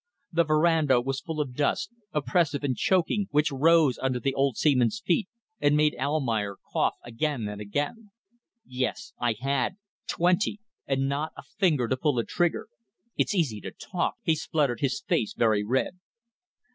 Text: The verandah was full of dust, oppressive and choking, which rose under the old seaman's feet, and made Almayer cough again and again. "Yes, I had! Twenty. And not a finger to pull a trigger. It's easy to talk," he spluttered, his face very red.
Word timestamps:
The 0.31 0.43
verandah 0.45 0.99
was 0.99 1.21
full 1.21 1.39
of 1.39 1.53
dust, 1.53 1.91
oppressive 2.11 2.63
and 2.63 2.75
choking, 2.75 3.27
which 3.29 3.51
rose 3.51 3.99
under 3.99 4.19
the 4.19 4.33
old 4.33 4.57
seaman's 4.57 4.99
feet, 4.99 5.29
and 5.59 5.77
made 5.77 5.95
Almayer 5.99 6.57
cough 6.73 6.95
again 7.03 7.47
and 7.47 7.61
again. 7.61 8.09
"Yes, 8.65 9.13
I 9.19 9.35
had! 9.39 9.77
Twenty. 10.07 10.59
And 10.87 11.07
not 11.07 11.33
a 11.37 11.43
finger 11.43 11.87
to 11.87 11.97
pull 11.97 12.17
a 12.17 12.25
trigger. 12.25 12.67
It's 13.15 13.35
easy 13.35 13.61
to 13.61 13.69
talk," 13.69 14.15
he 14.23 14.33
spluttered, 14.33 14.79
his 14.79 15.01
face 15.01 15.35
very 15.35 15.63
red. 15.63 15.99